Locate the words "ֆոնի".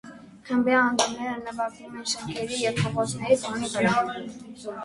3.45-3.71